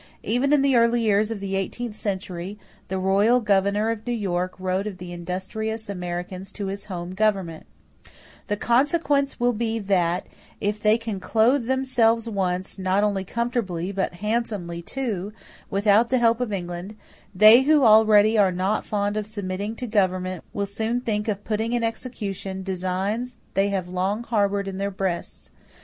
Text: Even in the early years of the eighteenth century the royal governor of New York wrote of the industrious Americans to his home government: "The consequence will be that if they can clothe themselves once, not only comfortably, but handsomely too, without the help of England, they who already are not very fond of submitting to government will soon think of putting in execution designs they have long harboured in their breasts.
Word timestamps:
Even 0.23 0.51
in 0.51 0.63
the 0.63 0.75
early 0.75 1.01
years 1.03 1.29
of 1.29 1.39
the 1.39 1.55
eighteenth 1.55 1.95
century 1.95 2.57
the 2.87 2.97
royal 2.97 3.39
governor 3.39 3.91
of 3.91 4.07
New 4.07 4.13
York 4.13 4.55
wrote 4.57 4.87
of 4.87 4.97
the 4.97 5.13
industrious 5.13 5.89
Americans 5.89 6.51
to 6.51 6.65
his 6.65 6.85
home 6.85 7.13
government: 7.13 7.67
"The 8.47 8.57
consequence 8.57 9.39
will 9.39 9.53
be 9.53 9.77
that 9.77 10.25
if 10.59 10.81
they 10.81 10.97
can 10.97 11.19
clothe 11.19 11.67
themselves 11.67 12.27
once, 12.27 12.79
not 12.79 13.03
only 13.03 13.23
comfortably, 13.23 13.91
but 13.91 14.15
handsomely 14.15 14.81
too, 14.81 15.33
without 15.69 16.07
the 16.07 16.17
help 16.17 16.41
of 16.41 16.51
England, 16.51 16.95
they 17.35 17.61
who 17.61 17.83
already 17.83 18.39
are 18.39 18.51
not 18.51 18.81
very 18.81 18.89
fond 18.89 19.17
of 19.17 19.27
submitting 19.27 19.75
to 19.75 19.85
government 19.85 20.43
will 20.51 20.65
soon 20.65 21.01
think 21.01 21.27
of 21.27 21.43
putting 21.43 21.73
in 21.73 21.83
execution 21.83 22.63
designs 22.63 23.37
they 23.53 23.69
have 23.69 23.87
long 23.87 24.23
harboured 24.23 24.67
in 24.67 24.77
their 24.79 24.89
breasts. 24.89 25.51